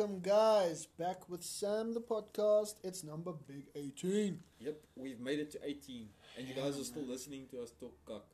[0.00, 0.86] welcome, guys.
[0.98, 2.76] Back with Sam, the podcast.
[2.82, 4.38] It's number big 18.
[4.60, 7.92] Yep, we've made it to 18, and you guys are still listening to us talk
[8.06, 8.24] cock.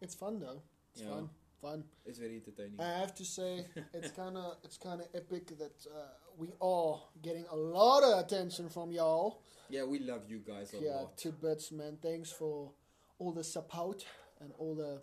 [0.00, 0.62] It's fun though.
[0.94, 1.10] It's Yeah.
[1.10, 1.30] fun,
[1.60, 1.84] fun.
[2.06, 2.80] It's very entertaining.
[2.80, 6.08] I have to say, it's kind of it's kind of epic that uh,
[6.38, 9.42] we are getting a lot of attention from y'all.
[9.68, 11.18] yeah, we love you guys a Yeah, lot.
[11.18, 11.98] tidbits, man.
[12.00, 12.70] Thanks for
[13.18, 14.06] all the support
[14.40, 15.02] and all the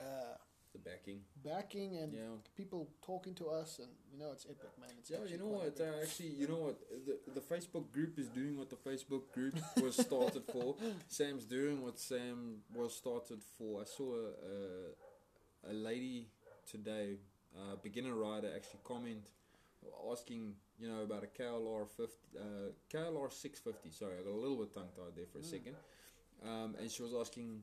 [0.00, 0.36] uh,
[0.76, 1.20] The backing.
[1.42, 2.36] backing and Yeah.
[2.54, 4.90] people talking to us, and you know it's epic, man.
[4.98, 5.80] It's Yeah, you know what?
[5.80, 6.76] Uh, actually, you know what?
[7.06, 10.76] The the Facebook group is doing what the Facebook group was started for.
[11.08, 13.80] Sam's doing what Sam was started for.
[13.80, 14.26] I saw a
[15.68, 16.28] a, a lady
[16.70, 17.18] today,
[17.56, 19.24] uh, beginner rider, actually comment
[20.12, 23.90] asking, you know, about a KLR fifty, uh, KLR six fifty.
[23.90, 25.50] Sorry, I got a little bit tongue tied there for a Mm.
[25.56, 25.76] second.
[26.42, 27.62] Um, and she was asking,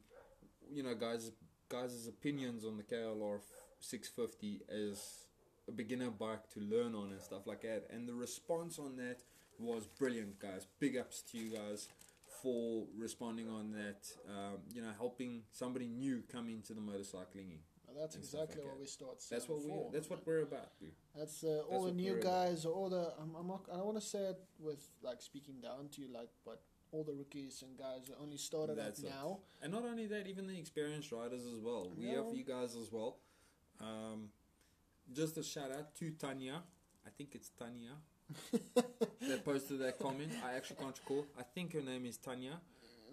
[0.72, 1.32] you know, guys,
[1.74, 3.40] guys' opinions on the KLR
[3.80, 5.26] six fifty as
[5.68, 7.88] a beginner bike to learn on and stuff like that.
[7.90, 9.18] And the response on that
[9.60, 10.68] was brilliant, guys.
[10.80, 11.88] Big ups to you guys
[12.42, 14.08] for responding on that.
[14.30, 17.58] Um, you know, helping somebody new come into the motorcycling.
[17.88, 18.80] Well, that's stuff like exactly what that.
[18.80, 19.24] we start.
[19.30, 19.72] That's what we.
[19.92, 20.80] That's what we're about.
[20.80, 20.88] Boo.
[21.16, 23.14] That's uh, all the new guys, all the.
[23.22, 23.62] I'm, I'm not.
[23.72, 26.62] I don't want to say it with like speaking down to you, like, but
[26.94, 29.10] all the rookies and guys that only started That's up it.
[29.10, 29.40] now.
[29.62, 31.92] And not only that, even the experienced riders as well.
[31.98, 33.18] We have you guys as well.
[33.82, 34.30] Um,
[35.12, 36.62] just a shout out to Tanya.
[37.06, 37.96] I think it's Tanya
[39.28, 40.32] that posted that comment.
[40.46, 41.26] I actually can't recall.
[41.38, 42.62] I think her name is Tanya.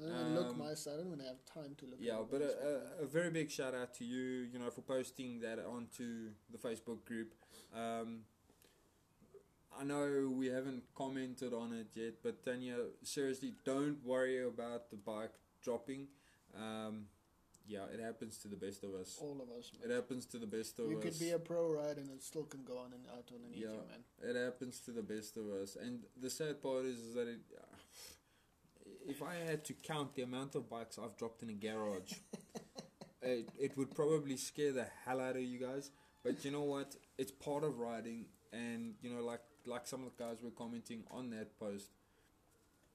[0.03, 0.95] I look Um, my side.
[0.95, 1.97] I don't even have time to look.
[2.01, 5.41] Yeah, but a, a, a very big shout out to you, you know, for posting
[5.41, 7.35] that onto the Facebook group.
[7.75, 8.21] Um,
[9.81, 14.97] I know we haven't commented on it yet, but Tanya, seriously, don't worry about the
[14.97, 15.33] bike
[15.63, 16.09] dropping.
[16.55, 17.07] Um,
[17.67, 19.19] yeah, it happens to the best of us.
[19.23, 19.71] all of us.
[19.83, 21.05] It happens to the best of You us.
[21.05, 23.57] You could be a pro ride and it still can go on and out underneath
[23.63, 23.69] Yeah.
[23.69, 24.37] you, man.
[24.37, 27.41] It happens to the best of us, and the sad part is, is that it.
[29.07, 32.13] If I had to count the amount of bikes I've dropped in a garage,
[33.23, 35.91] it, it would probably scare the hell out of you guys.
[36.23, 36.97] But you know what?
[37.17, 41.05] It's part of riding, and you know, like like some of the guys were commenting
[41.11, 41.91] on that post.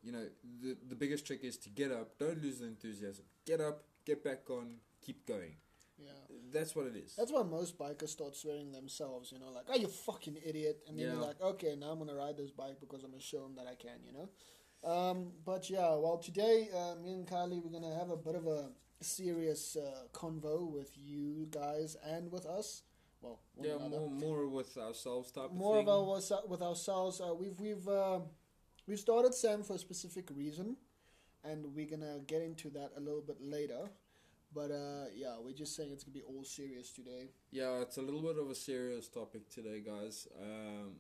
[0.03, 0.25] You know,
[0.61, 2.17] the the biggest trick is to get up.
[2.19, 3.25] Don't lose the enthusiasm.
[3.45, 5.55] Get up, get back on, keep going.
[5.97, 6.11] Yeah.
[6.53, 7.15] That's what it is.
[7.15, 10.83] That's why most bikers start swearing themselves, you know, like, oh, you fucking idiot.
[10.87, 11.13] And then Yeah.
[11.13, 13.41] you're like, okay, now I'm going to ride this bike because I'm going to show
[13.43, 14.29] them that I can, you know.
[14.89, 18.35] Um, but yeah, well, today, uh, me and Kylie, we're going to have a bit
[18.35, 18.71] of a
[19.01, 22.83] serious uh, convo with you guys and with us.
[23.25, 23.89] Well, yeah, another.
[23.89, 26.05] more more with ourselves type more of our
[26.47, 27.21] with ourselves.
[27.21, 28.19] Uh, we've we've uh,
[28.87, 30.77] we've started Sam for a specific reason,
[31.43, 33.89] and we're gonna get into that a little bit later.
[34.53, 37.31] But uh, yeah, we're just saying it's gonna be all serious today.
[37.51, 40.27] Yeah, it's a little bit of a serious topic today, guys.
[40.41, 40.97] Um,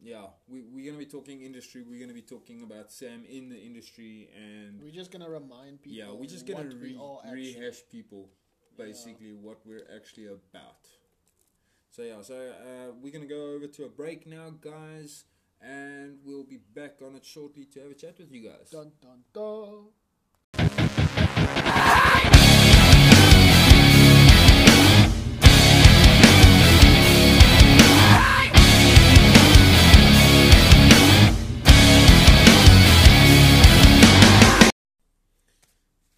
[0.00, 1.82] yeah, we, we're going to be talking industry.
[1.82, 4.28] We're going to be talking about Sam in the industry.
[4.36, 5.96] And We're just gonna remind people.
[5.96, 6.98] yeah, we're just going to re-
[7.32, 8.28] rehash people,
[8.76, 10.88] basically, what we're actually about.
[11.94, 15.26] So, yeah, so uh, we're going to go over to a break now, guys.
[15.60, 18.68] And we'll be back on it shortly to have a chat with you guys.
[18.68, 19.90] Dun dun dun.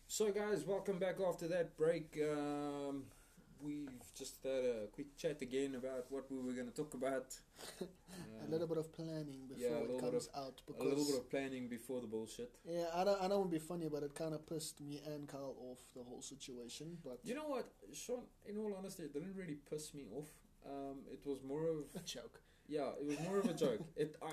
[0.09, 2.19] So, guys, welcome back after that break.
[2.23, 3.03] Um,
[3.61, 7.35] we've just had a quick chat again about what we were going to talk about.
[7.81, 11.31] a little bit of planning before yeah, it comes out a because little bit of
[11.31, 12.51] planning before the bullshit.
[12.65, 15.01] yeah, I don't I don't want to be funny, but it kind of pissed me
[15.07, 16.99] and Carl off the whole situation.
[17.05, 18.23] But You know what, Sean?
[18.47, 20.29] In all honesty, it didn't really piss me off.
[20.67, 22.41] Um, it was more of a joke.
[22.69, 23.81] yeah, it was more of a joke.
[23.97, 24.33] It, I, I,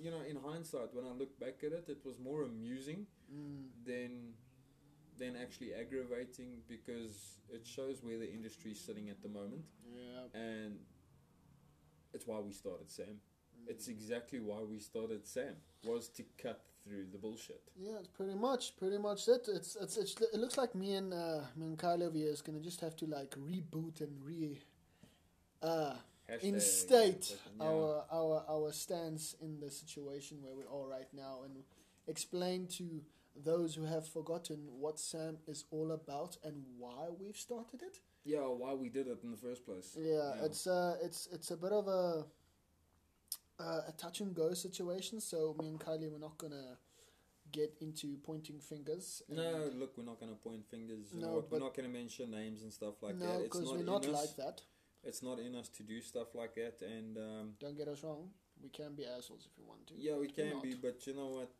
[0.00, 3.68] you know, in hindsight, when I look back at it, it was more amusing Mm.
[3.86, 4.34] than
[5.22, 10.40] than actually aggravating because it shows where the industry is sitting at the moment, Yeah.
[10.40, 10.78] and
[12.12, 13.06] it's why we started Sam.
[13.06, 13.70] Mm.
[13.70, 15.54] It's exactly why we started Sam
[15.84, 17.62] was to cut through the bullshit.
[17.76, 19.46] Yeah, it's pretty much, pretty much it.
[19.48, 22.42] It's, it's, it's it looks like me and uh, me and Kyle over here is
[22.42, 24.60] gonna just have to like reboot and re,
[25.62, 25.94] uh,
[26.28, 27.66] Hashtag- instate yeah.
[27.66, 31.54] our our our stance in the situation where we are right now, and
[32.08, 32.84] explain to
[33.34, 37.98] those who have forgotten what Sam is all about and why we've started it.
[38.24, 39.96] yeah why we did it in the first place.
[39.98, 40.44] Yeah, Yeah.
[40.46, 42.24] it's uh, it's it's a bit of a
[43.58, 45.20] uh, a touch and go situation.
[45.20, 46.76] So me and Kylie, we're not gonna
[47.52, 49.22] get into pointing fingers.
[49.28, 51.12] No, look, we're not going to point fingers.
[51.14, 51.44] No?
[51.50, 53.40] We're not going to mention names and stuff like no, that.
[53.40, 54.12] It's because not we're in not us.
[54.20, 54.62] like that.
[55.04, 58.30] It's not in us to do stuff like that, and um, Don't get us wrong.
[58.62, 59.94] We can be assholes if we want to.
[59.98, 60.74] yeah, we can be.
[60.74, 61.50] But you know what?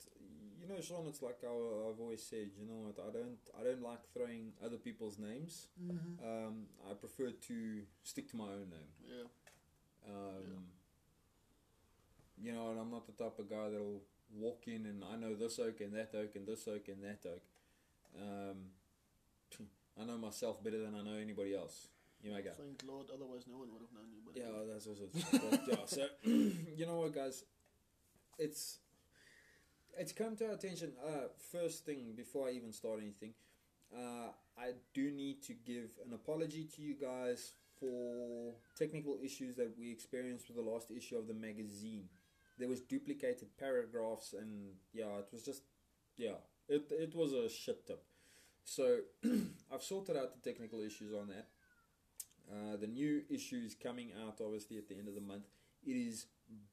[0.62, 1.06] You know, Sean.
[1.08, 2.50] It's like I, I've always said.
[2.58, 2.96] You know what?
[3.04, 3.38] I don't.
[3.58, 5.66] I don't like throwing other people's names.
[5.82, 6.22] Mhm.
[6.22, 8.92] Um, I prefer to stick to my own name.
[9.08, 9.26] Yeah.
[10.08, 10.64] Um,
[12.40, 14.02] You know, and I'm not the type of guy that'll
[14.34, 17.20] walk in and I know this oak and that oak and this oak and that
[17.28, 17.42] oak.
[18.18, 18.56] Um,
[20.00, 21.88] I know myself better than I know anybody else.
[22.22, 22.50] You may go.
[22.56, 24.22] Thank Lord, otherwise no one would have known you.
[24.24, 25.50] But Yeah, that's also true.
[25.50, 26.06] but, yeah, so
[26.76, 27.44] you know what, guys?
[28.38, 28.78] It's
[29.98, 30.92] it's come to our attention.
[31.04, 33.34] Uh, first thing before I even start anything,
[33.94, 39.74] uh, I do need to give an apology to you guys for technical issues that
[39.78, 42.04] we experienced with the last issue of the magazine.
[42.58, 45.62] There was duplicated paragraphs, and yeah, it was just
[46.16, 46.38] yeah,
[46.68, 48.04] it it was a shit tip.
[48.64, 48.98] So
[49.72, 51.48] I've sorted out the technical issues on that.
[52.50, 55.44] Uh, the new issue is coming out obviously at the end of the month.
[55.84, 56.26] It is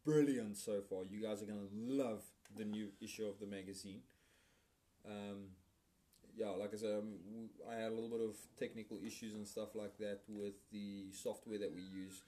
[0.04, 1.04] brilliant so far.
[1.10, 2.24] You guys are to love
[2.56, 4.02] the new issue of the magazine.
[5.06, 5.56] Um,
[6.36, 9.48] yeah, like I said, um, w- I had a little bit of technical issues and
[9.48, 12.24] stuff like that with the software that we use.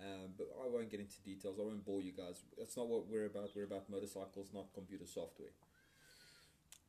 [0.00, 1.58] Um, but I won't get into details.
[1.58, 2.42] I won't bore you guys.
[2.58, 3.50] That's not what we're about.
[3.56, 5.52] We're about motorcycles, not computer software.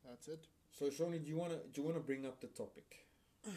[0.07, 0.47] that's it.
[0.71, 3.05] So, Shawnee, do you wanna do you wanna bring up the topic?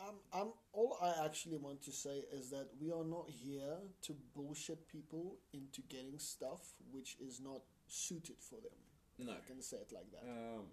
[0.00, 4.16] Um, I'm all I actually want to say is that we are not here to
[4.34, 7.60] bullshit people into getting stuff which is not
[7.92, 8.78] suited for them.
[9.26, 9.32] No.
[9.32, 10.22] I can say it like that.
[10.28, 10.64] Um,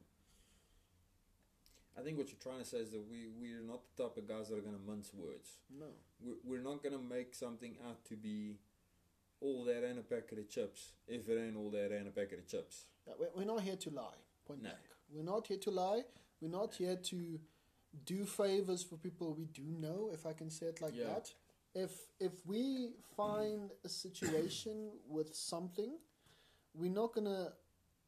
[1.98, 4.28] I think what you're trying to say is that we we're not the type of
[4.28, 5.58] guys that are going to mince words.
[5.78, 5.88] no.
[6.20, 8.58] We're, we're not going to make something out to be
[9.42, 12.40] all that and a packet of chips if it ain't all that and a packet
[12.40, 12.86] of chips.
[13.36, 14.18] We're not here to lie.
[14.48, 14.70] Point No.
[14.70, 14.82] blank.
[15.12, 16.02] We're not here to lie.
[16.42, 17.40] We're not here to
[18.06, 21.06] do favors for people we do know, if I can say it like Yeah.
[21.08, 21.34] that.
[21.74, 25.98] If if we find a situation with something,
[26.78, 27.50] we're not gonna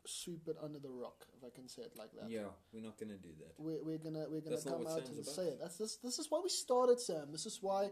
[0.05, 2.29] sweep it under the rock, if I can say it like that.
[2.29, 3.53] Yeah, we're not going to do that.
[3.57, 5.35] We're, we're gonna we're gonna That's come out Sam's and about.
[5.35, 5.57] say it.
[5.61, 7.27] That's this this is why we started, Sam.
[7.31, 7.89] This is why.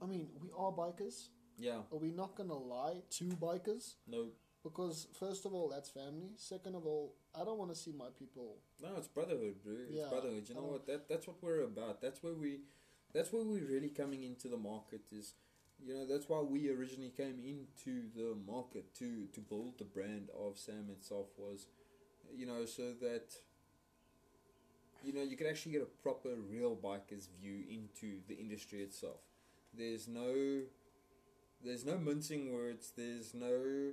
[0.00, 1.28] I mean, we are bikers.
[1.56, 3.94] Yeah, Are we not gonna lie to bikers?
[4.06, 4.28] no,
[4.62, 6.30] Because first of all, that's family.
[6.36, 9.74] Second of all, I don't want to see my people no, it's brotherhood, bro.
[9.88, 10.48] It's Yeah, brotherhood.
[10.48, 10.86] You know um, what?
[10.86, 12.00] That that's what we're about.
[12.00, 12.60] That's where we,
[13.12, 15.00] that's where we're really coming into the market.
[15.10, 15.34] Is
[15.84, 20.28] you know that's why we originally came into the market to to build the brand
[20.38, 21.66] of Sam itself was,
[22.34, 23.34] you know, so that.
[25.04, 29.20] You know, you could actually get a proper real biker's view into the industry itself.
[29.72, 30.62] There's no,
[31.64, 32.92] there's no mincing words.
[32.96, 33.92] There's no,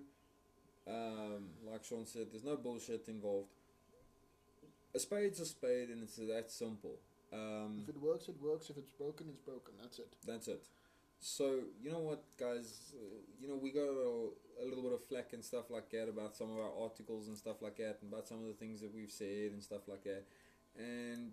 [0.88, 3.50] um, like Sean said, there's no bullshit involved.
[4.96, 6.96] A spade's a spade, and it's that simple.
[7.32, 8.70] Um, If it works, it works.
[8.72, 9.74] If it's broken, it's broken.
[9.80, 10.12] That's it.
[10.26, 10.64] that's it.
[11.20, 12.94] So you know what, guys?
[12.94, 14.30] Uh, you know we got a,
[14.62, 17.38] a little bit of flack and stuff like that about some of our articles and
[17.38, 20.04] stuff like that, and about some of the things that we've said and stuff like
[20.04, 20.24] that.
[20.78, 21.32] And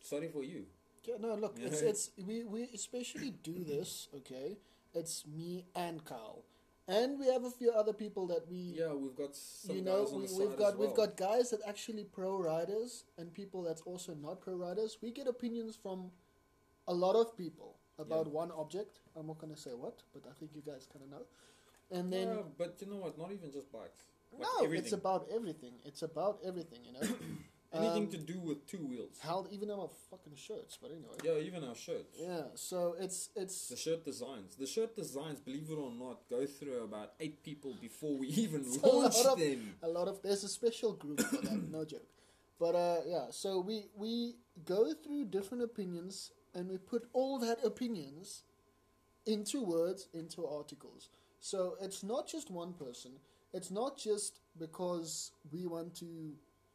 [0.00, 0.66] sorry for you.
[1.04, 1.66] Yeah, no, look, Yeah.
[1.68, 4.08] it's it's we we especially do this.
[4.14, 4.58] Okay,
[4.94, 6.44] it's me and Carl,
[6.86, 8.76] and we have a few other people that we.
[8.78, 10.86] Yeah, we've got some you know, we, side got well.
[10.88, 14.98] we've got guys that actually pro riders and people that's also not pro riders.
[15.02, 16.12] We get opinions from
[16.86, 18.32] a lot of people about Yeah.
[18.32, 19.00] one object.
[19.16, 21.26] I'm not gonna say what, but I think you guys kind of know.
[21.90, 23.18] And then yeah, but you know what?
[23.18, 24.04] Not even just bikes.
[24.32, 24.84] Like no, everything.
[24.84, 25.74] it's about everything.
[25.84, 26.80] It's about everything.
[26.86, 27.00] You know,
[27.74, 29.18] anything Um, to do with two wheels.
[29.20, 30.78] hell, even our fucking shirts.
[30.80, 32.16] But anyway, Yeah, even our shirts.
[32.18, 32.44] yeah.
[32.54, 34.56] So it's it's The shirt designs.
[34.56, 38.60] The shirt designs, believe it or not, go through about eight people before we even
[38.62, 39.76] It's a launch of- them.
[39.82, 42.08] a lot of there's a special group for that no joke
[42.58, 47.58] but uh yeah so we we go through different opinions and we put all that
[47.64, 48.42] opinions
[49.26, 51.08] into words into articles
[51.40, 53.12] so it's not just one person
[53.52, 56.32] it's not just because we want to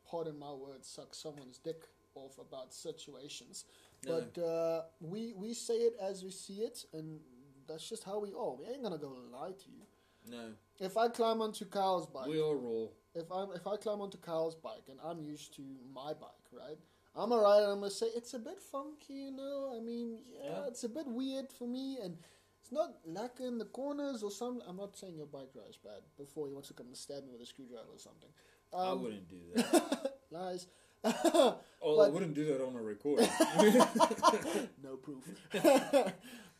[0.10, 1.82] pardon my words suck someone's dick
[2.16, 3.66] off about situations
[4.06, 4.24] No.
[4.36, 7.20] but uh, we we say it as we see it and
[7.68, 9.84] that's just how we are we ain't gonna go lie to you
[10.32, 12.88] No, if I climb onto Carl's bike, we are raw.
[13.14, 16.80] if I if I climb onto Carl's bike and I'm used to my bike, right?
[17.18, 17.72] I'm alright, rider.
[17.72, 19.74] I'm gonna say it's a bit funky, you know.
[19.76, 20.68] I mean, yeah, Yeah.
[20.68, 22.18] it's a bit weird for me, and
[22.62, 24.62] it's not lacking in the corners or some.
[24.68, 26.02] I'm not saying your bike ride's bad.
[26.18, 28.30] Before he wants to come and stab me with a screwdriver or something.
[28.74, 30.20] I Um, wouldn't do that.
[30.32, 30.68] lies.
[31.04, 33.30] oh, I wouldn't do that on a recording.
[34.84, 35.24] no proof.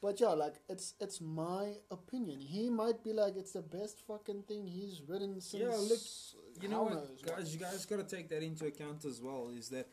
[0.02, 2.40] but yeah, like it's it's my opinion.
[2.40, 5.64] He might be like it's the best fucking thing he's ridden since.
[5.64, 7.54] Yeah, look, you know what, guys?
[7.54, 9.50] You guys got to take that into account as well.
[9.50, 9.88] Is that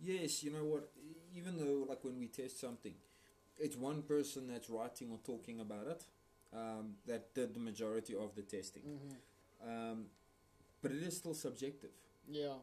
[0.00, 0.88] yes, you know what?
[1.34, 2.94] Even though like when we test something,
[3.58, 6.04] it's one person that's writing or talking about it
[6.54, 8.82] um, that did the majority of the testing.
[8.82, 9.16] hmm
[9.60, 10.06] Um,
[10.82, 11.90] but it is still subjective.
[12.28, 12.58] Yeah.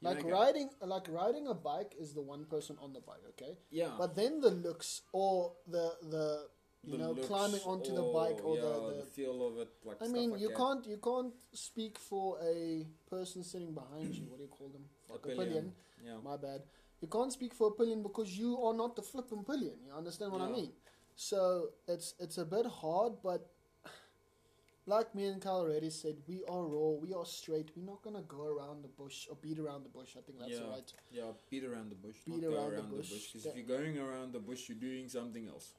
[0.00, 3.56] You Like riding, like riding a bike is the one person on the bike, okay.
[3.70, 3.92] Yeah.
[3.98, 6.48] But then the looks or the the
[6.84, 9.68] you the know climbing onto the bike or yeah, the, the feel of it.
[9.84, 10.56] Like I mean, like you that.
[10.56, 14.26] can't you can't speak for a person sitting behind you.
[14.30, 14.84] What do you call them?
[15.08, 15.46] A Like a pillion.
[15.46, 15.72] pillion.
[16.04, 16.18] Yeah.
[16.22, 16.62] My bad.
[17.00, 19.74] You can't speak for a pillion because you are not the flipping pillion.
[19.86, 20.72] You understand what I mean?
[21.14, 23.50] So it's it's a bit hard, but
[24.86, 27.70] like me and Kyle already said, we are raw, we are straight.
[27.76, 30.16] We're not gonna go around the bush or beat around the bush.
[30.16, 30.68] I think that's Yeah.
[30.70, 30.92] right.
[31.10, 32.16] Yeah, beat around the bush.
[32.24, 33.32] Beat not go around the around the bush.
[33.32, 35.74] Because if you're going around the bush, you're doing something else.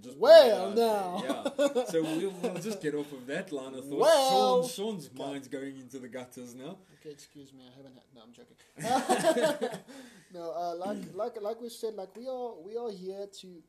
[0.00, 1.24] Just Well, put it out now.
[1.58, 1.84] Yeah.
[1.90, 3.98] So we'll, we'll just get off of that line of thought.
[3.98, 4.68] Well.
[4.68, 6.76] Sean, Sean's mind's going into the gutters now.
[7.00, 7.60] Okay, excuse me.
[7.66, 8.04] I haven't had.
[8.14, 9.78] No, I'm joking.
[10.34, 13.62] no, uh, like like like we said, like we are we are here to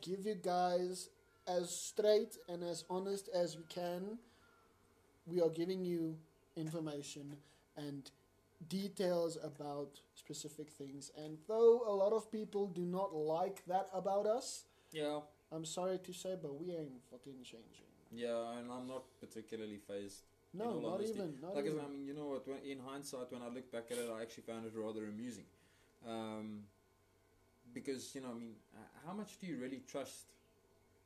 [0.00, 1.08] give you guys
[1.48, 4.18] as straight and as honest as we can.
[5.26, 6.16] We are giving you
[6.56, 7.36] information
[7.76, 8.08] and
[8.68, 11.10] details about specific things.
[11.16, 15.20] And though a lot of people do not like that about us, Yeah.
[15.52, 17.90] I'm sorry to say, but we ain't fucking changing.
[18.12, 20.22] Yeah, and I'm not particularly phased.
[20.52, 21.14] No, not honesty.
[21.14, 21.34] even.
[21.40, 21.80] Not like I even.
[21.80, 22.46] I mean, you know what?
[22.46, 25.44] When, in hindsight, when I look back at it, I actually found it rather amusing,
[26.08, 26.62] um,
[27.72, 28.54] because you know, I mean,
[29.06, 30.24] how much do you really trust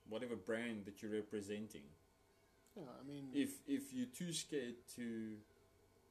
[0.08, 1.82] whatever brand that you're representing?
[2.76, 5.36] yeah, I mean, If if you're too scared to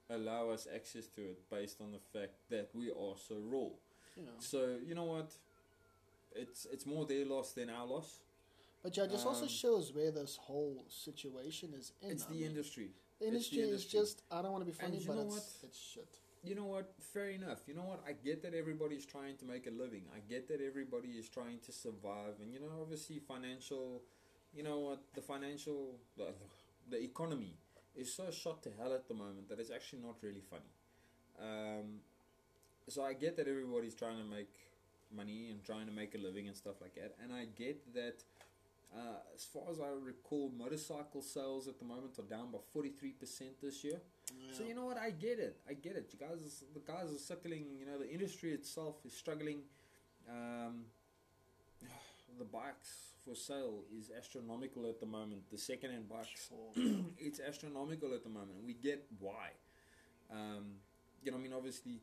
[0.10, 3.70] allow us access to it based on the fact that we are so raw,
[4.18, 4.32] know.
[4.38, 5.32] so you know what?
[6.36, 8.20] It's it's more their loss than our loss.
[8.84, 12.12] But yeah, this also Um, shows where this whole situation is in.
[12.12, 12.90] It's I the mean, industry.
[13.20, 13.76] the industry, industry.
[13.78, 14.24] is just.
[14.30, 16.20] I don't want to be funny, but it's, it's shit.
[16.44, 16.94] you know what?
[17.14, 17.62] Fair enough.
[17.68, 18.02] You know what?
[18.06, 20.04] I get that everybody's trying to make a living.
[20.18, 24.04] I get that everybody is trying to survive, and you know, obviously, financial.
[24.54, 25.00] You know what?
[25.16, 26.28] The financial, the,
[26.90, 27.56] the economy
[27.96, 30.72] is so shot to hell at the moment that it's actually not really funny.
[31.40, 32.02] Um,
[32.90, 34.54] so I get that everybody's trying to make
[35.16, 38.24] money and trying to make a living and stuff like that, and I get that.
[38.96, 42.90] Uh, as far as I recall, motorcycle sales at the moment are down by forty
[42.90, 44.00] three percent this year.
[44.52, 44.98] So you know what?
[44.98, 45.58] I get it.
[45.68, 46.10] I get it.
[46.14, 47.66] You guys, the guys are suckling.
[47.80, 49.62] You know, the industry itself is struggling.
[50.30, 50.86] Um,
[52.38, 55.50] the bikes for sale is astronomical at the moment.
[55.52, 56.84] The second-hand bikes, Sure.
[57.18, 58.64] it's astronomical at the moment.
[58.66, 59.52] We get why.
[60.32, 60.76] Um,
[61.24, 62.02] you know, I mean, obviously,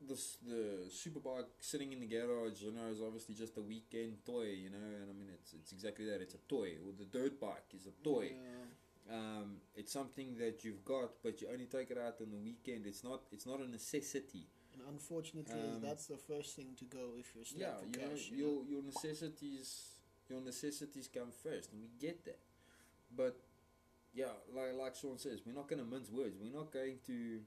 [0.00, 4.46] this the superbike sitting in the garage, you know, is obviously just a weekend toy.
[4.64, 6.20] You know, and I mean, it's it's exactly that.
[6.20, 6.76] It's a toy.
[6.84, 8.32] Or the dirt bike is a toy.
[8.32, 9.16] Yeah.
[9.16, 12.86] Um, it's something that you've got, but you only take it out on the weekend.
[12.86, 13.22] It's not.
[13.32, 14.46] It's not a necessity.
[14.74, 18.08] And unfortunately, Um, that's the first thing to go if you're Yeah, for you know,
[18.14, 18.30] cash.
[18.30, 18.70] you your know.
[18.70, 19.96] your necessities,
[20.28, 22.38] your necessities come first, and we get that.
[23.16, 23.36] But
[24.14, 26.36] yeah, like like Sean says, we're not going to mince words.
[26.40, 27.40] We're not going to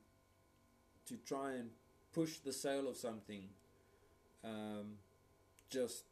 [1.05, 1.69] to try and
[2.13, 3.43] push the sale of something,
[4.43, 4.97] um,
[5.69, 6.03] just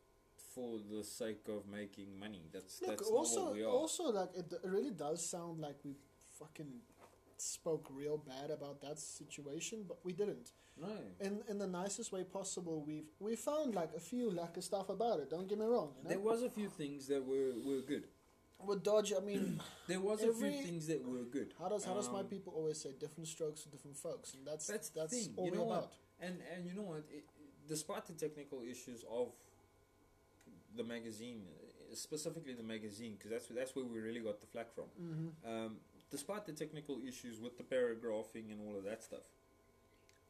[0.55, 2.43] for the sake of making money.
[2.51, 3.67] That's Look, that's also, not what we are.
[3.69, 5.95] also, like it, it really does sound like we
[6.39, 6.71] fucking
[7.37, 10.51] spoke real bad about that situation, but we didn't.
[10.81, 10.87] no,
[11.21, 14.89] In in the nicest way possible, we've we found like a few lack of stuff
[14.89, 15.29] about it.
[15.29, 15.91] Don't get me wrong.
[15.97, 16.09] You know?
[16.09, 18.05] there was a few things that were were good.
[18.65, 21.53] With Dodge, I mean, There was a Every- few things that were good.
[21.59, 24.45] how does how does my Um, people always say different strokes for different folks, and
[24.45, 25.33] that's That's that's, thing.
[25.37, 25.81] all you know about.
[25.83, 25.93] what?
[26.19, 27.03] And and you know what?
[27.09, 27.23] It,
[27.67, 29.31] despite the technical issues of
[30.75, 31.45] the magazine,
[31.93, 34.85] specifically the magazine, because that's that's where we really got the flack from.
[35.01, 35.49] Mm-hmm.
[35.51, 35.77] Um,
[36.11, 39.25] despite the technical issues with the paragraphing and all of that stuff,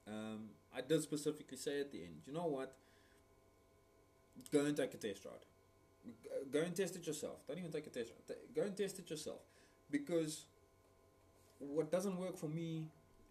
[0.08, 2.74] um, I did specifically say at the end, you know what?
[4.52, 5.46] Go and take a test ride.
[6.52, 7.46] Go and test it yourself.
[7.48, 8.12] Don't even take a test
[8.56, 9.42] Go and test it yourself,
[9.92, 10.46] because
[11.60, 12.86] what doesn't work for me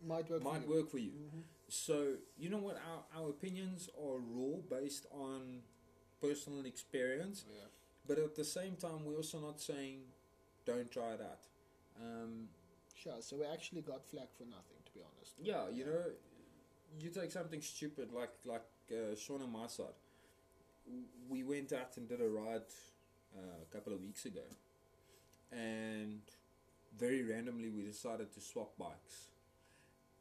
[0.07, 0.43] Might work.
[0.43, 0.75] might for you.
[0.75, 1.11] work for you.
[1.13, 1.43] Mhm.
[1.69, 2.77] So you know what?
[2.77, 5.63] Our our opinions are raw based on
[6.21, 7.67] personal experience, Yeah.
[8.07, 10.13] but at the same time, we're also not saying
[10.65, 11.43] don't try it out.
[12.01, 12.49] Um,
[12.95, 13.23] Sure.
[13.23, 15.35] So we actually got flack for nothing, to be honest.
[15.39, 16.05] yeah, you know,
[16.99, 19.95] you take something stupid like like uh, Sean and my side.
[21.29, 22.63] We went out and did a ride
[23.37, 24.47] uh, a couple of weeks ago,
[25.53, 26.21] and
[26.99, 29.29] very randomly we decided to swap bikes.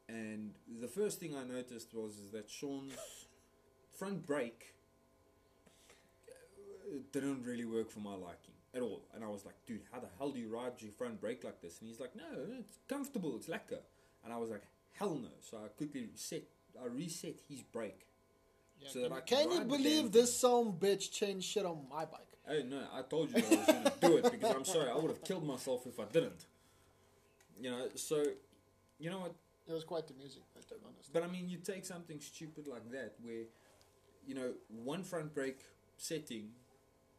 [0.08, 2.94] And the first thing I noticed was is that Sean's
[3.92, 4.74] front brake
[6.28, 9.02] uh, didn't really work for my liking at all.
[9.14, 11.60] And I was like, dude, how the hell do you ride your front brake like
[11.60, 11.80] this?
[11.80, 12.24] And he's like, no,
[12.58, 13.80] it's comfortable, it's lekker.
[14.24, 15.28] And I was like, hell no.
[15.40, 16.44] So I quickly set,
[16.80, 18.06] I reset his brake.
[18.80, 22.04] Yeah, so that I can, can you believe this some bitch changed shit on my
[22.04, 22.20] bike?
[22.46, 24.96] Hey, no, I told you I was going to do it because I'm sorry, I
[24.96, 26.46] would have killed myself if I didn't.
[27.60, 28.24] You know, so,
[28.98, 29.34] you know what?
[29.68, 31.12] It was quite to be honest.
[31.12, 33.44] But I mean, you take something stupid like that where,
[34.26, 35.60] you know, one front brake
[35.98, 36.50] setting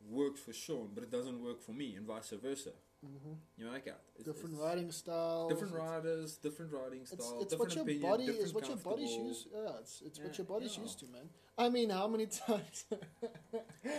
[0.08, 2.72] works for Sean, but it doesn't work for me, and vice versa.
[3.01, 4.01] hmm You know, like that.
[4.15, 5.51] It's- Different it's riding styles.
[5.51, 8.77] Different riders, different riding It's, style, it's different what your opinion, body is what your
[8.77, 9.48] body's used.
[9.53, 10.84] Yeah, it's it's what your body's yeah.
[10.84, 11.29] used to, man.
[11.58, 12.86] I mean, how many times?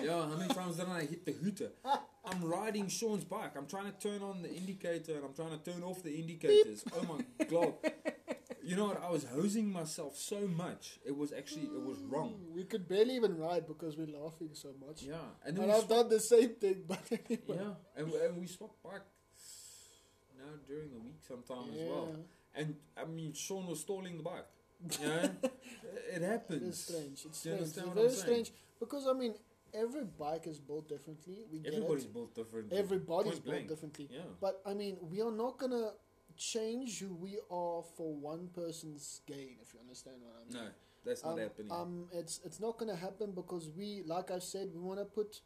[0.02, 1.70] Yeah, how many times did I hit the hooter?
[2.24, 3.52] I'm riding Sean's bike.
[3.56, 6.84] I'm trying to turn on the indicator and I'm trying to turn off the indicators.
[6.96, 7.74] Oh my god.
[8.70, 9.02] You know what?
[9.02, 10.98] I was hosing myself so much.
[11.04, 12.30] It was actually it was wrong.
[12.34, 15.02] Mm, we could barely even ride because we're laughing so much.
[15.02, 17.58] Yeah, and then And I've done the same thing, but anyway.
[17.64, 19.10] yeah, and, we- and we swapped bikes
[20.38, 22.08] now during the week sometime as well.
[22.54, 24.46] And I mean, Sean was stalling the bike.
[25.00, 25.30] You know,
[26.16, 26.62] it happens.
[26.62, 27.24] is strange.
[27.26, 27.60] It's strange.
[27.62, 29.34] It's very strange because I mean,
[29.74, 31.38] every bike is built differently.
[31.52, 32.78] We get Everybody's built differently.
[32.78, 33.68] Everybody's point built blank.
[33.68, 34.08] differently.
[34.10, 34.20] Yeah.
[34.40, 35.90] But I mean, we are not gonna
[36.40, 39.56] change who we are for one person's gain.
[39.60, 40.64] If you understand what I mean.
[40.64, 40.70] No,
[41.04, 41.70] that's not um, happening.
[41.70, 45.40] Um, it's it's not gonna happen because we, like I've said, we want to put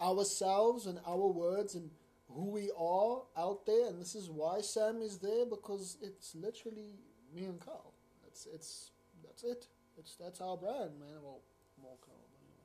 [0.00, 1.90] ourselves and our words and
[2.28, 6.94] who we are out there, and this is why Sam is there because it's literally
[7.34, 7.92] me and Carl.
[8.26, 8.90] It's it's
[9.22, 9.66] that's it.
[9.98, 11.20] It's that's our brand, man.
[11.22, 11.42] Well,
[11.80, 12.16] more Carl.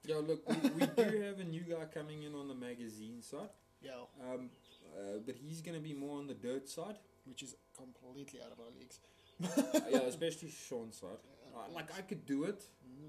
[0.06, 3.50] Yeah, look, we, we do have a new guy coming in on the magazine side,
[3.82, 4.36] anyway.
[4.36, 4.50] um,
[4.96, 6.98] uh, but he's going to be more on the dirt side.
[7.26, 9.00] Which is completely out of our leagues.
[9.44, 11.10] Uh, yeah, especially Sean's side.
[11.56, 12.64] Uh, like, I could do it,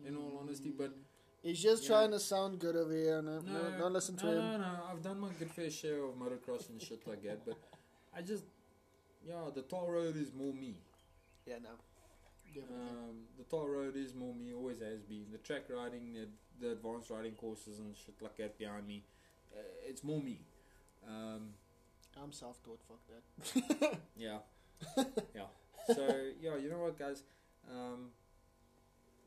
[0.07, 0.93] in all honesty, but
[1.43, 1.89] He's just Yeah.
[1.91, 3.23] trying to sound good over here.
[3.23, 4.39] No, no, no, don't listen to no, him.
[4.39, 7.57] No, no, I've done my good fair share of motocross and shit like that, but
[8.13, 8.45] I just,
[9.25, 10.75] yeah, the tar road is more me.
[11.47, 11.71] Yeah, no.
[12.69, 15.27] Um, the tar road is more me, always has been.
[15.31, 16.27] The track riding, the,
[16.59, 19.05] the advanced riding courses and shit like that behind me,
[19.55, 20.41] uh, it's more me.
[21.07, 21.51] Um,
[22.23, 22.81] I'm self-taught.
[22.89, 23.99] Fuck that.
[24.17, 24.39] Yeah.
[25.35, 25.47] yeah.
[25.95, 26.09] So,
[26.41, 27.23] yeah, you know what, guys?
[27.71, 28.11] Um,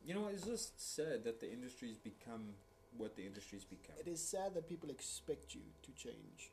[0.05, 0.33] you know what?
[0.33, 2.53] It's just sad that the industry's become
[2.97, 3.95] what the industry's become.
[3.99, 6.51] It is sad that people expect you to change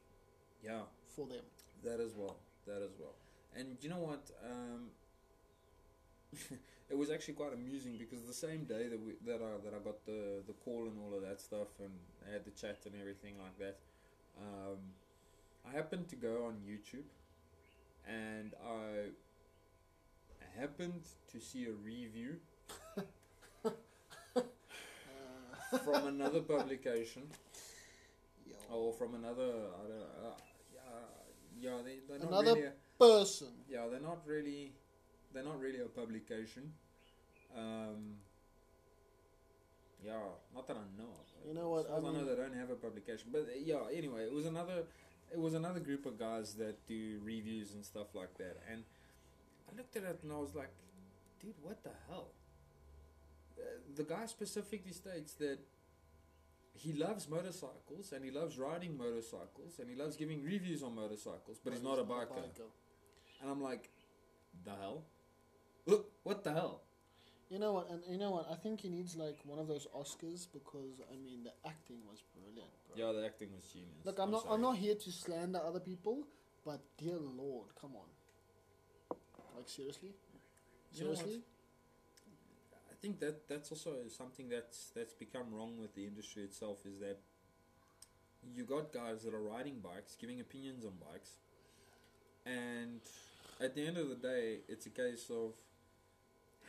[0.63, 0.83] Yeah,
[1.15, 1.45] for them.
[1.85, 2.37] that as well.
[2.67, 3.15] That as well.
[3.57, 4.31] And you know what?
[4.45, 4.91] Um,
[6.91, 9.79] it was actually quite amusing because the same day that we that I that I
[9.83, 11.93] got the the call and all of that stuff and
[12.29, 13.79] I had the chat and everything like that,
[14.39, 14.79] um,
[15.69, 17.05] I happened to go on YouTube,
[18.07, 19.11] and I
[20.61, 21.03] happened
[21.33, 22.37] to see a review
[25.85, 27.23] from another publication.
[28.47, 28.55] Yo.
[28.71, 29.43] or from another
[29.83, 30.37] I don't uh,
[30.73, 30.81] yeah
[31.61, 33.49] yeah they they're not Another- really a, Person.
[33.69, 34.73] yeah they're not really
[35.35, 36.73] they're not really a publication.
[37.57, 38.17] Um
[40.05, 40.15] yeah
[40.55, 41.27] not that I know of.
[41.47, 43.29] You know what, As far as I I know they don't have a publication.
[43.33, 44.85] But uh, yeah anyway it was another
[45.33, 48.85] it was another group of guys that do reviews and stuff like that and
[49.71, 50.71] I looked at it and I was like
[51.41, 52.29] dude what the hell
[53.59, 53.63] uh,
[53.97, 55.59] the guy specifically states that
[56.77, 61.59] he loves motorcycles and he loves riding motorcycles and he loves giving reviews on motorcycles,
[61.63, 62.43] but he's not a biker.
[63.41, 63.91] And I'm like,
[64.65, 65.05] the hell?
[66.23, 66.83] What the hell?
[67.51, 67.91] You know what?
[67.91, 68.49] And you know what?
[68.51, 72.23] I think he needs like one of those Oscars because I mean the acting was
[72.35, 72.73] brilliant.
[72.89, 73.07] Bro.
[73.07, 74.05] Yeah, the acting was genius.
[74.05, 74.43] Look, I'm, not.
[74.43, 74.55] sorry.
[74.55, 76.25] I'm not here to slander other people,
[76.65, 79.17] but dear Lord, come on.
[79.57, 80.11] Like seriously,
[80.93, 81.43] You know seriously.
[82.91, 86.99] I think that that's also something that's that's become wrong with the industry itself is
[86.99, 87.19] that
[88.55, 91.31] you got guys that are riding bikes, giving opinions on bikes,
[92.45, 93.01] and
[93.61, 95.53] at the end of the day, it's a case of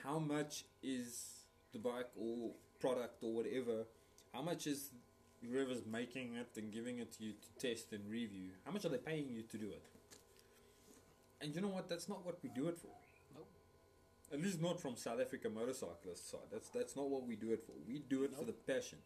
[0.03, 3.85] how much is the bike or product or whatever,
[4.33, 4.91] how much is
[5.45, 8.89] whoever's making it and giving it to you to test and review, how much are
[8.89, 9.83] they paying you to do it?
[11.41, 11.87] And you know what?
[11.87, 12.89] That's not what we do it for.
[13.35, 13.47] Nope.
[14.33, 16.49] At least not from South Africa motorcyclist side.
[16.51, 17.73] That's that's not what we do it for.
[17.87, 18.97] We do it for the passion.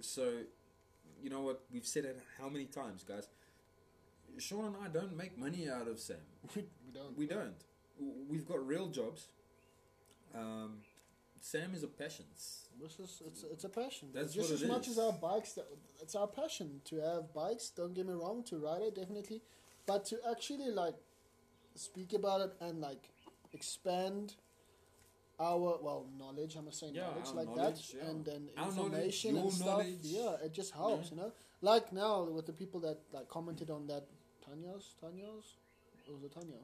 [0.00, 0.32] So,
[1.22, 1.60] you know what?
[1.70, 3.28] We've said it how many times, guys.
[4.38, 6.16] Sean and I don't make money out of Sam.
[6.56, 7.18] we don't.
[7.18, 7.54] We don't.
[8.28, 9.26] We've got real jobs.
[10.34, 10.78] Um,
[11.40, 12.24] Sam is a passion.
[12.80, 14.08] This is it's it's a passion.
[14.14, 14.98] That's just as much is.
[14.98, 15.52] as our bikes.
[15.54, 15.66] That
[16.00, 17.70] it's our passion to have bikes.
[17.70, 18.42] Don't get me wrong.
[18.44, 19.42] To ride it definitely,
[19.86, 20.94] but to actually like
[21.74, 23.08] speak about it and like
[23.52, 24.34] expand
[25.40, 26.54] our well knowledge.
[26.56, 28.10] I'm gonna say Yeah, knowledge like knowledge, that, yeah.
[28.10, 29.66] and then Our knowledge, information and stuff.
[29.66, 29.98] knowledge.
[30.02, 31.10] Yeah, it just helps.
[31.10, 34.04] You know, like now with the people that like commented on that
[34.44, 35.56] Tanya's Tanya's.
[36.08, 36.56] It was it Tanya?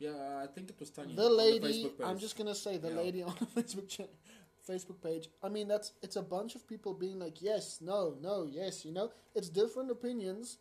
[0.00, 1.14] Yeah, I think it was Tanya.
[1.14, 3.02] the on lady Facebook i'm just gonna say the Yeah.
[3.04, 4.10] lady on the facebook chat
[4.68, 5.28] Facebook page.
[5.42, 8.84] I mean, that's it's a bunch of people being like, yes, no, no, yes.
[8.84, 10.58] You know, it's different opinions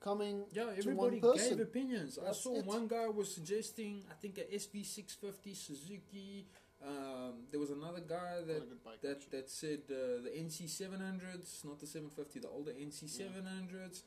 [0.00, 2.18] coming Yeah, everybody gave opinions.
[2.18, 2.66] I saw it.
[2.66, 6.46] one guy was suggesting, I think a SV650 Suzuki.
[6.86, 9.38] Um, there was another guy that bike, that actually.
[9.40, 14.02] that said uh, the NC700s, not the 750, the older NC700s.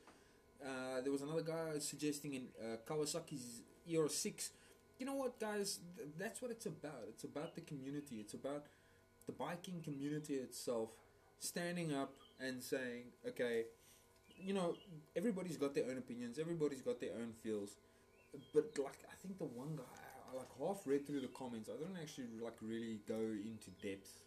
[0.63, 4.49] Uh, there was another guy suggesting in uh, Kawasaki's ER-6.
[4.99, 5.79] You know what, guys?
[5.97, 7.05] Th- that's what it's about.
[7.09, 8.17] It's about the community.
[8.17, 8.65] It's about
[9.25, 10.89] the biking community itself
[11.39, 13.65] standing up and saying, okay,
[14.37, 14.75] you know,
[15.15, 17.75] everybody's got their own opinions, everybody's got their own feels.
[18.53, 19.83] But like, I think the one guy,
[20.31, 21.69] I like half read through the comments.
[21.69, 24.19] I don't actually like really go into depth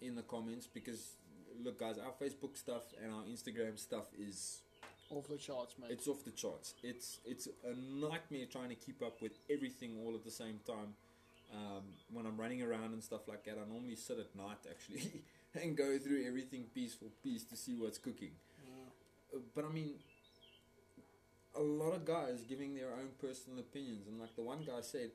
[0.00, 1.16] in the comments because
[1.62, 4.62] look, guys, our Facebook stuff and our Instagram stuff is
[5.10, 5.90] off the charts, mate.
[5.90, 6.74] it's off the charts.
[6.82, 10.94] It's it's a nightmare trying to keep up with everything all at the same time.
[11.52, 15.22] Um, when I'm running around and stuff like that, I normally sit at night actually
[15.62, 18.32] and go through everything piece for piece to see what's cooking.
[18.62, 19.38] Yeah.
[19.38, 19.94] Uh, But I mean,
[21.56, 25.10] a lot of guys giving their own personal opinions, and like the one guy said,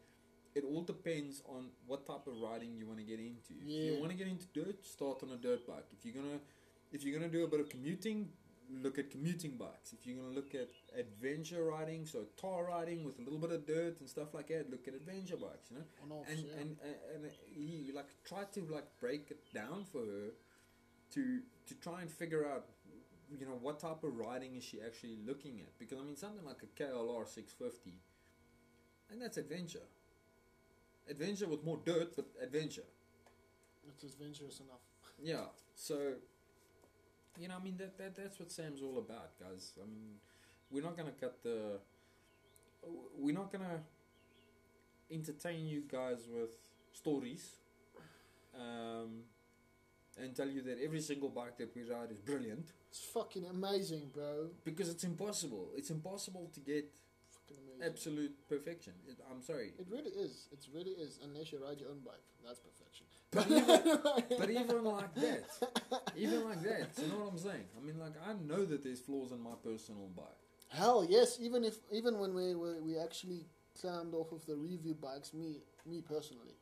[0.55, 3.53] it all depends on what type of riding you want to get into.
[3.61, 5.85] If you want to get into dirt, start on a dirt bike.
[5.97, 6.39] If you're gonna,
[6.91, 8.29] if you're gonna do a bit of commuting,
[8.81, 9.93] look at commuting bikes.
[9.93, 13.65] If you're gonna look at adventure riding, so tar riding with a little bit of
[13.65, 15.69] dirt and stuff like that, look at adventure bikes.
[15.71, 16.61] You know On off, and yeah.
[16.61, 16.77] and
[17.13, 20.29] and he like tried to like break it down for her
[21.11, 22.65] to to try and figure out
[23.39, 26.45] you know what type of riding is she actually looking at because I mean something
[26.45, 27.99] like a KLR 650
[29.11, 29.87] and that's adventure
[31.09, 32.83] adventure with more dirt but adventure
[33.87, 34.81] it's adventurous enough.
[35.21, 36.13] yeah so
[37.39, 40.15] you know I mean that, that that's what Sam's all about guys I mean
[40.71, 41.79] we're not gonna cut the
[43.17, 43.79] we're not gonna
[45.11, 46.51] entertain you guys with
[46.91, 47.55] stories
[48.59, 49.23] um,
[50.21, 54.11] and tell you that every single bike that we ride is brilliant It's fucking amazing,
[54.13, 54.49] bro.
[54.63, 55.71] because it's impossible.
[55.75, 56.85] It's impossible to get
[57.83, 58.93] absolute perfection.
[59.07, 60.47] It, I'm sorry, It really is.
[60.51, 61.19] It really is.
[61.23, 63.05] Unless you ride your own bike, that's perfection.
[63.33, 63.99] But even,
[64.39, 65.43] but even like that,
[66.15, 67.65] even like that, you know what I'm saying?
[67.77, 70.25] I mean, like I know that there's flaws in my personal bike.
[70.69, 71.37] Hell yes.
[71.39, 73.45] Even if even when we we, we actually
[73.79, 76.55] climbed off of the review bikes, me me personally,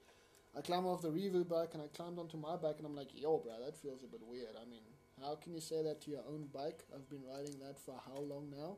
[0.57, 3.09] I climbed off the review bike and I climbed onto my bike and I'm like,
[3.13, 4.55] yo, bro, that feels a bit weird.
[4.61, 4.81] I mean,
[5.21, 6.83] how can you say that to your own bike?
[6.93, 8.77] I've been riding that for how long now?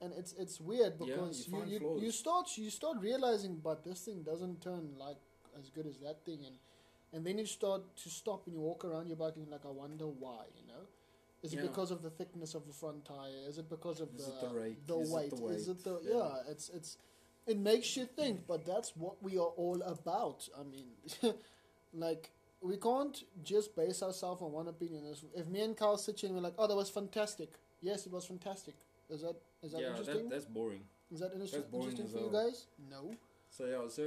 [0.00, 3.82] And it's it's weird Yeah, because you you, you, you start you start realizing, but
[3.84, 5.16] this thing doesn't turn like
[5.58, 6.54] as good as that thing, and
[7.12, 9.64] and then you start to stop and you walk around your bike and you're like,
[9.66, 10.82] I wonder why, you know.
[11.42, 11.60] Is Yeah.
[11.60, 13.30] it because of the thickness of the front tire?
[13.48, 14.86] Is it because of Is the the rake?
[14.86, 15.56] the Is it weight?
[15.56, 16.14] Is it the yeah.
[16.16, 16.50] Yeah.
[16.52, 16.98] It's it's
[17.46, 20.48] it makes you think, but that's what we are all about.
[20.58, 20.88] I mean,
[21.94, 25.04] like we can't just base ourselves on one opinion.
[25.34, 28.12] If, me and Carl sit here and we're like, "Oh, that was fantastic," yes, it
[28.12, 28.74] was fantastic.
[29.08, 30.28] Is that is that yeah, interesting?
[30.28, 30.82] that, that's boring.
[31.12, 32.66] is that inter- that's boring interesting as for you guys?
[32.90, 33.14] No.
[33.50, 34.02] So yeah, so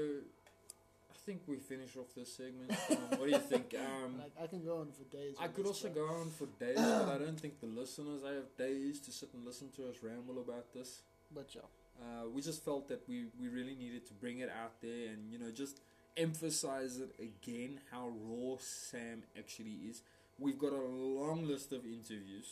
[1.25, 2.71] think we finish off this segment.
[2.89, 3.75] Um, what do you think?
[3.81, 5.35] Um, like I can go on for days.
[5.39, 8.99] I could also go on for days, but I don't think the listeners have days
[9.01, 11.01] to sit and listen to us ramble about this.
[11.33, 11.61] But yeah,
[12.01, 15.31] Uh, we just felt that we, we really needed to bring it out there and
[15.31, 15.81] you know just
[16.17, 20.01] emphasize it again how raw Sam actually is.
[20.39, 22.47] We've got a long list of interviews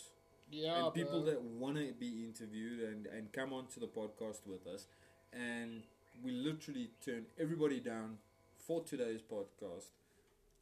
[0.52, 1.32] yeah, and people bro.
[1.32, 4.86] that want to be interviewed and, and come onto the podcast with us,
[5.34, 5.84] and
[6.24, 8.18] we literally turned everybody down
[8.70, 9.86] for today's podcast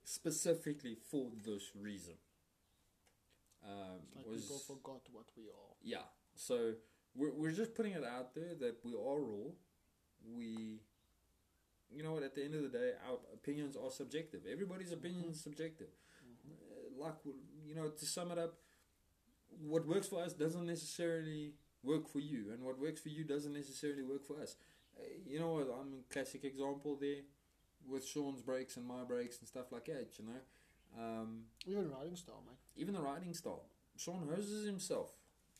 [0.05, 2.13] specifically for this reason.
[3.65, 5.73] Um, like was people forgot what we are.
[5.83, 6.07] yeah.
[6.35, 6.75] So
[7.13, 9.49] we're we're just putting it out there that we are raw.
[10.37, 10.79] We,
[11.91, 12.23] you know what?
[12.23, 14.41] At the end of the day, our opinions are subjective.
[14.49, 15.91] Everybody's opinion is subjective.
[16.49, 17.19] Uh, Like
[17.67, 18.53] you know, to sum it up,
[19.73, 23.53] what works for us doesn't necessarily work for you, and what works for you doesn't
[23.53, 24.55] necessarily work for us.
[24.97, 25.67] Uh, you know what?
[25.79, 27.23] I'm a classic example there
[27.87, 30.09] with Sean's brakes and my brakes and stuff like that.
[30.19, 30.41] You know.
[30.97, 32.57] Um, Even riding style, mate.
[32.81, 33.65] even the riding style.
[33.97, 35.11] Sean hoses himself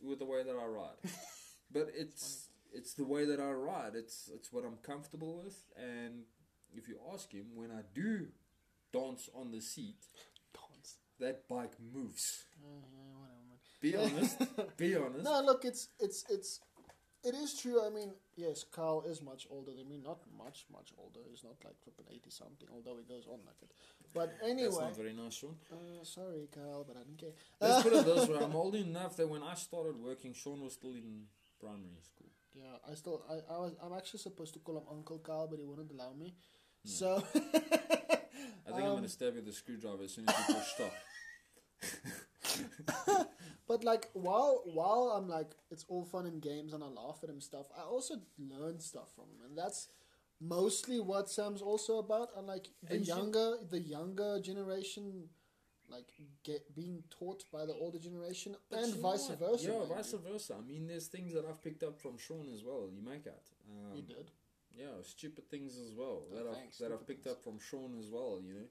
[0.01, 0.97] with the way that I ride,
[1.71, 3.91] but it's it's the way that I ride.
[3.95, 6.23] It's it's what I'm comfortable with, and
[6.73, 8.27] if you ask him, when I do
[8.93, 10.05] dance on the seat,
[10.53, 10.97] Dance.
[11.19, 12.45] that bike moves.
[12.63, 13.59] Uh, yeah, whatever, man.
[13.81, 14.77] Be honest.
[14.77, 15.23] be honest.
[15.25, 16.59] No, look, it's it's it's
[17.23, 17.85] it is true.
[17.85, 19.97] I mean, yes, Carl is much older than me.
[20.01, 21.19] Not much, much older.
[21.29, 22.67] He's not like flipping eighty something.
[22.73, 23.71] Although he goes on like it.
[24.13, 24.69] But anyway.
[24.69, 25.55] That's not very nice, Sean.
[25.71, 27.35] uh, sorry, Carl, but I don't care.
[27.59, 30.73] Let's put it this way: I'm old enough that when I started working, Sean was
[30.73, 31.25] still in
[31.59, 32.31] primary school.
[32.55, 35.59] Yeah, I still I, I was I'm actually supposed to call him Uncle Carl, but
[35.59, 36.35] he wouldn't allow me.
[36.85, 36.91] No.
[36.91, 37.39] So I
[38.71, 40.93] think I'm Um, gonna stab you with a screwdriver as soon as you push stop.
[43.67, 47.29] But like while while I'm like it's all fun and games and I laugh at
[47.29, 49.87] him stuff, I also learn stuff from him, and that's
[50.39, 52.29] mostly what Sam's also about.
[52.37, 55.29] And like the And you- younger the younger generation,
[55.89, 56.09] like
[56.43, 59.39] get being taught by the older generation, and vice what?
[59.39, 59.65] versa.
[59.71, 59.93] Yeah, maybe.
[59.95, 60.55] vice versa.
[60.55, 62.89] I mean, there's things that I've picked up from Sean as well.
[62.93, 63.49] You make out.
[63.69, 64.31] Um, You did.
[64.77, 67.35] Yeah, stupid things as well Oh, that I've that I've picked things.
[67.35, 68.39] up from Sean as well.
[68.41, 68.67] You know,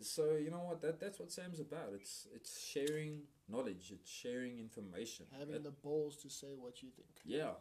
[0.00, 1.90] so you know what that that's what Sam's about.
[1.94, 3.90] It's it's sharing knowledge.
[3.92, 5.26] It's sharing information.
[5.38, 7.08] Having That- the balls to say what you think.
[7.24, 7.54] yeah,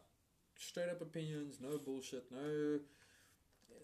[0.55, 1.59] straight up opinions.
[1.61, 2.31] No bullshit.
[2.31, 2.79] No
[3.71, 3.75] uh,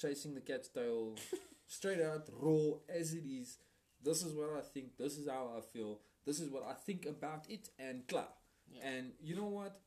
[0.00, 1.16] chasing the cat's tail.
[1.66, 3.58] straight out, raw as it is.
[4.02, 4.96] This is what I think.
[4.98, 6.00] This is how I feel.
[6.26, 8.28] This is what I think about it, and klar.
[8.70, 8.86] Yeah.
[8.88, 9.80] And you know what?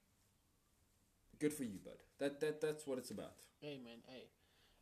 [1.40, 2.02] Good for you, bud.
[2.20, 3.44] That that that's what it's about.
[3.64, 4.00] Amen.
[4.08, 4.28] Hey.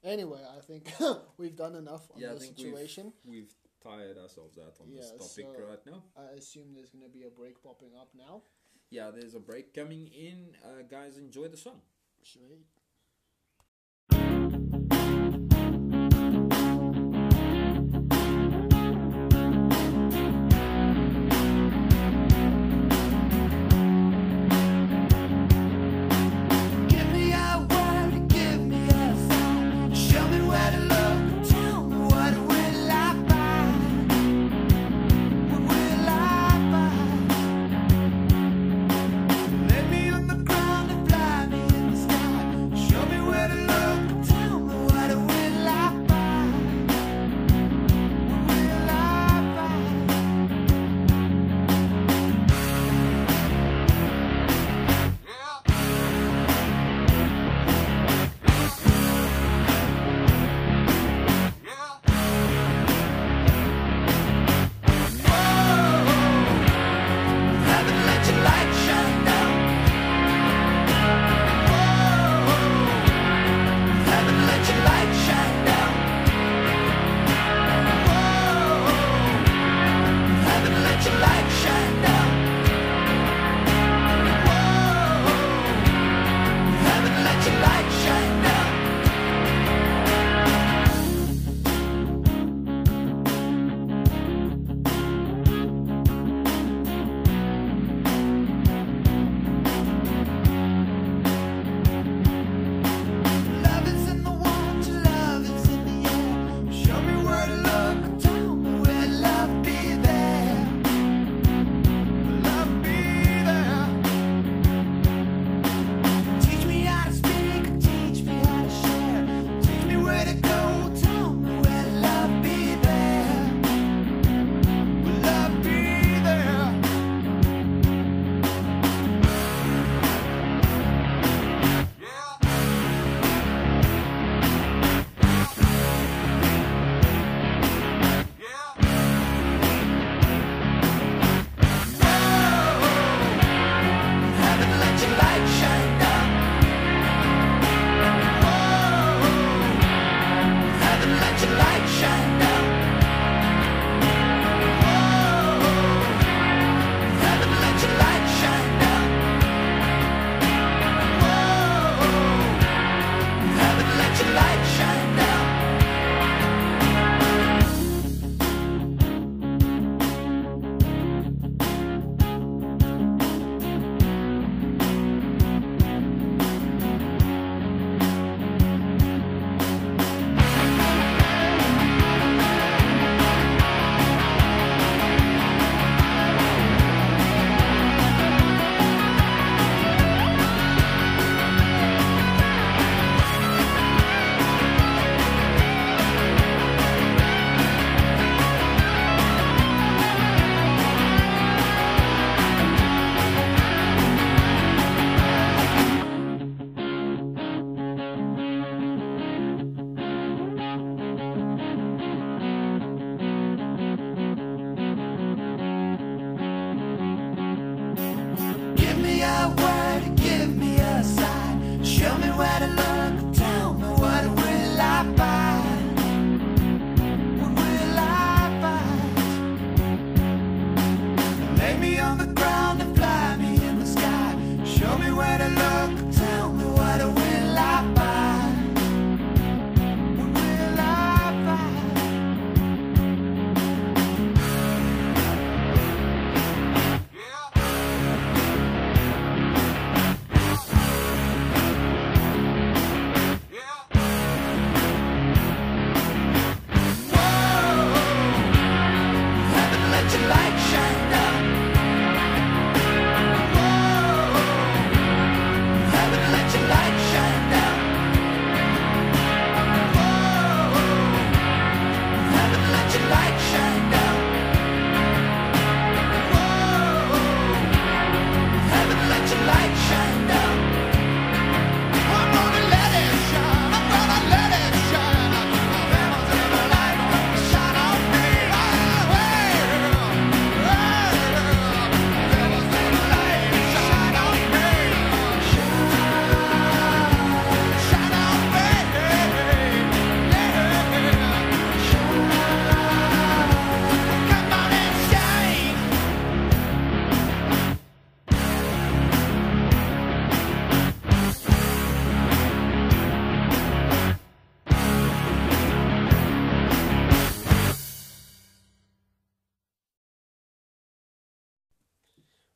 [0.06, 0.94] Anyway, I think
[1.38, 3.12] we've done enough on Yeah, I the think situation.
[3.28, 3.52] We've
[3.84, 6.04] tired ourselves out on this topic so- right now.
[6.16, 8.44] I assume there's going to be a break popping up now.
[8.92, 10.56] Yeah, there's a break coming in.
[10.64, 11.82] Uh, guys, enjoy the song.
[12.22, 12.68] Sweet.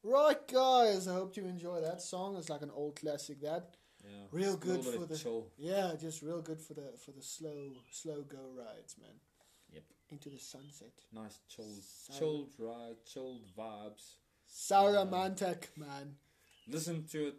[0.10, 1.08] Right, guys.
[1.08, 2.36] I hope you enjoy that song.
[2.36, 3.42] It's like an old classic.
[3.42, 4.26] That Yeah.
[4.32, 5.52] real good for the chill.
[5.56, 9.20] yeah, just real good for the for the slow slow go rides, man.
[9.72, 9.84] Yep.
[10.10, 10.94] Into the sunset.
[11.12, 12.20] Nice chilled, Silent.
[12.20, 14.16] chilled ride, chilled vibes.
[14.50, 16.18] Saramantak, um, man.
[16.68, 17.36] Listen to it.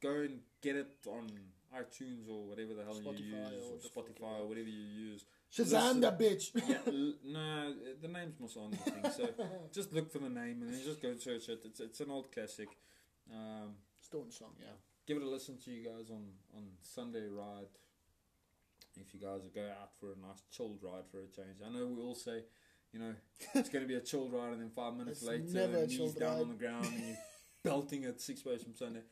[0.00, 1.30] Go and get it on
[1.72, 5.24] iTunes or whatever the hell Spotify you use, or or Spotify or whatever you use.
[5.56, 6.50] Shazam the bitch.
[6.68, 9.10] yeah, l- no, the name's must on the thing.
[9.16, 9.28] So
[9.72, 11.60] just look for the name and then just go search it.
[11.64, 12.68] It's it's an old classic.
[13.32, 14.66] Um, Stone song, yeah.
[15.06, 16.24] give it a listen to you guys on
[16.56, 17.68] on Sunday ride.
[18.96, 21.86] If you guys go out for a nice chilled ride for a change, I know
[21.86, 22.42] we all say,
[22.92, 23.14] you know,
[23.54, 25.86] it's going to be a chilled ride, and then five minutes It's later, never a
[25.86, 26.42] knees chilled down ride.
[26.42, 27.16] on the ground, and you're
[27.62, 29.02] belting at six pace from Sunday.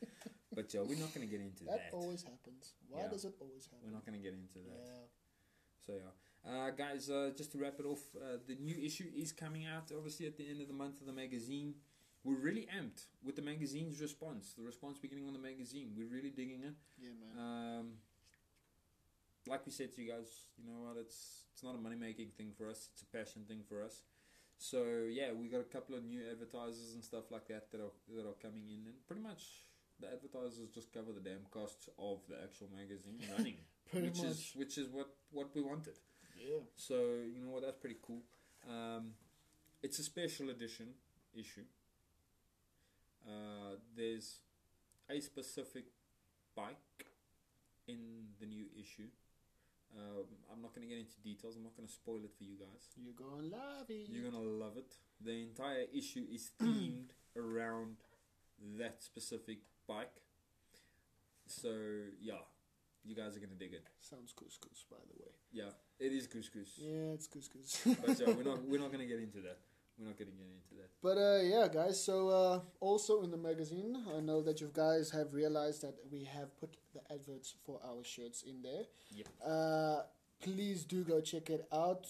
[0.52, 1.96] But yeah, we're not going to get into That that.
[1.96, 2.74] always happens.
[2.88, 3.08] Why Yeah.
[3.08, 3.86] does it always happen?
[3.86, 4.80] We're not going to get into that.
[4.82, 5.04] Yeah.
[5.86, 9.32] So yeah, uh, guys, uh, just to wrap it off, uh, the new issue is
[9.32, 9.90] coming out.
[9.96, 11.74] Obviously, at the end of the month of the magazine,
[12.24, 14.54] we're really amped with the magazine's response.
[14.56, 16.74] The response we're getting on the magazine, we're really digging it.
[17.00, 17.44] Yeah, man.
[17.44, 17.86] Um,
[19.46, 20.96] like we said to you guys, you know what?
[20.98, 22.90] It's it's not a money making thing for us.
[22.92, 24.02] It's a passion thing for us.
[24.58, 27.94] So yeah, we got a couple of new advertisers and stuff like that that are
[28.14, 29.64] that are coming in, and pretty much
[30.00, 33.56] the advertisers just cover the damn costs of the actual magazine running,
[33.90, 34.26] Pretty which much.
[34.26, 35.94] is which is what what we wanted.
[36.38, 36.60] yeah.
[36.76, 36.94] So
[37.34, 37.62] you know what?
[37.62, 38.22] That's pretty cool.
[38.68, 39.12] Um,
[39.82, 40.88] it's a special edition
[41.34, 41.64] issue.
[43.26, 44.40] Uh, there's
[45.10, 45.84] a specific
[46.54, 47.06] bike
[47.86, 47.98] in
[48.40, 49.08] the new issue.
[49.96, 51.56] Um, I'm not going to get into details.
[51.56, 52.88] I'm not going to spoil it for you guys.
[52.96, 54.08] You're gonna love it.
[54.10, 54.94] You're gonna love it.
[55.24, 57.96] The entire issue is themed around
[58.78, 60.20] that specific bike.
[61.46, 61.72] So
[62.20, 62.44] yeah,
[63.08, 63.84] you guys are gonna dig it.
[64.00, 65.30] Sounds couscous, by the way.
[65.50, 66.76] Yeah, it is couscous.
[66.76, 67.96] Yeah, it's couscous.
[68.04, 69.58] But yeah, we're not we're not gonna get into that.
[69.98, 70.90] We're not gonna get into that.
[71.02, 72.02] But uh, yeah, guys.
[72.04, 76.24] So uh, also in the magazine, I know that you guys have realized that we
[76.24, 78.84] have put the adverts for our shirts in there.
[79.14, 79.26] Yep.
[79.44, 80.02] Uh,
[80.42, 82.06] please do go check it out.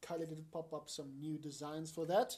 [0.00, 2.36] Kylie did pop up some new designs for that,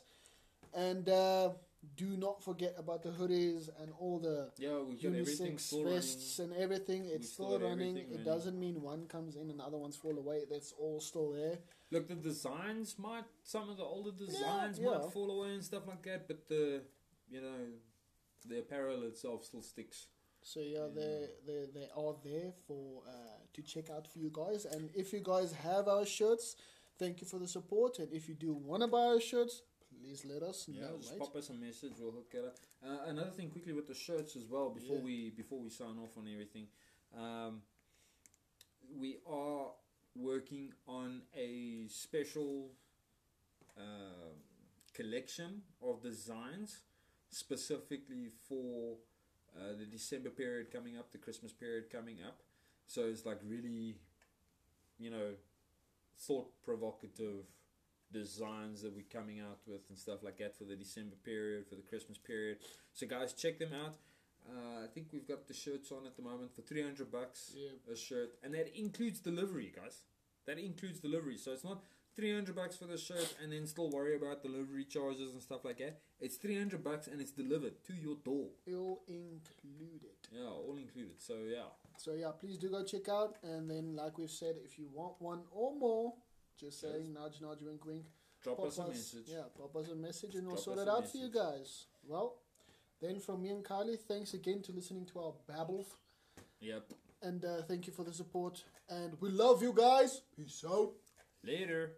[0.75, 1.51] and uh,
[1.97, 6.53] do not forget about the hoodies and all the Yeah, we've got unisex vests running.
[6.55, 7.03] and everything.
[7.05, 7.97] We've It's still still running.
[7.97, 8.25] It running.
[8.25, 10.45] doesn't mean one comes in and other ones fall away.
[10.51, 11.59] That's all still there.
[11.91, 14.91] Look, the designs might some of the older designs yeah.
[14.91, 16.83] might fall away and stuff like that, but the
[17.31, 17.61] you know
[18.47, 20.07] the apparel itself still sticks.
[20.43, 24.65] So yeah, they they they are there for uh, to check out for you guys.
[24.65, 26.57] And if you guys have our shirts,
[26.99, 27.99] thank you for the support.
[27.99, 29.63] And if you do want to buy our shirts,
[30.01, 30.97] please let us Yeah, know.
[30.99, 31.19] just mate.
[31.21, 31.93] pop us a message.
[31.99, 32.57] We'll hook it up.
[32.83, 34.71] Uh, another thing, quickly with the shirts as well.
[34.71, 35.03] Before Yeah.
[35.05, 36.69] we before we sign off on everything,
[37.15, 37.63] um,
[38.97, 39.73] we are
[40.17, 42.75] working on a special
[43.77, 44.43] um
[44.93, 46.81] collection of designs
[47.31, 48.99] specifically for
[49.57, 52.43] uh, the December period coming up, the Christmas period coming up.
[52.87, 54.01] So it's like really,
[54.99, 55.35] you know,
[56.19, 57.47] thought provocative
[58.13, 61.75] designs that we're coming out with and stuff like that for the December period, for
[61.77, 62.59] the Christmas period.
[62.93, 63.97] So guys, check them out.
[64.49, 67.53] Uh, I think we've got the shirts on at the moment for three hundred bucks
[67.57, 67.93] Yeah.
[67.93, 70.05] a shirt, and that includes delivery, guys.
[70.47, 71.37] That includes delivery.
[71.37, 71.83] So it's not
[72.17, 75.65] three hundred bucks for the shirt and then still worry about delivery charges and stuff
[75.65, 76.01] like that.
[76.21, 78.49] It's three hundred bucks and it's delivered to your door.
[78.75, 80.17] All included.
[80.33, 81.21] Yeah, all included.
[81.21, 83.37] So yeah, So yeah, please do go check out.
[83.43, 86.15] And then, like we've said, if you want one or more,
[86.61, 86.93] just Yes.
[86.93, 88.07] saying nudge, nudge, wink, wink.
[88.43, 89.29] drop pop us a message.
[89.29, 91.87] Yeah, pop us a message and we'll sort it out for you guys.
[92.07, 92.37] Well,
[93.01, 95.87] then from me and Kylie, thanks again to listening to our babble.
[96.61, 96.85] Yep.
[97.23, 98.65] And uh, thank you for the support.
[98.89, 100.23] And we love you guys.
[100.37, 100.93] Peace out.
[101.45, 101.93] Later.